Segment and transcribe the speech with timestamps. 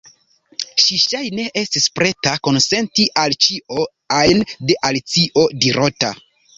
[0.83, 3.87] Ŝi ŝajne estis preta konsenti al ĉio
[4.25, 6.17] ajn de Alicio dirota.